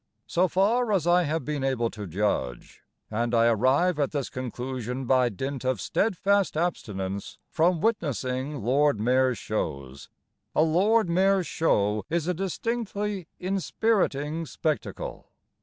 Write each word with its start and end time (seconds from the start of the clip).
So 0.25 0.47
far 0.47 0.91
as 0.91 1.05
I 1.05 1.25
have 1.25 1.45
been 1.45 1.63
able 1.63 1.91
to 1.91 2.07
judge 2.07 2.81
(And 3.11 3.35
I 3.35 3.45
arrive 3.45 3.99
at 3.99 4.09
this 4.09 4.31
conclusion 4.31 5.05
by 5.05 5.29
dint 5.29 5.63
of 5.63 5.79
steadfast 5.79 6.57
abstinence 6.57 7.37
From 7.51 7.81
witnessing 7.81 8.63
Lord 8.63 8.99
Mayors' 8.99 9.37
Shows) 9.37 10.09
A 10.55 10.63
Lord 10.63 11.07
Mayor's 11.07 11.45
Show 11.45 12.03
is 12.09 12.27
a 12.27 12.33
distinctly 12.33 13.27
inspiriting 13.39 14.47
spectacle. 14.47 15.33